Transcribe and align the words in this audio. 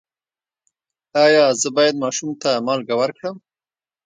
ایا 1.23 1.45
زه 1.61 1.67
باید 1.75 1.95
ماشوم 2.03 2.29
ته 2.41 2.49
مالګه 2.67 2.95
ورکړم؟ 3.01 3.35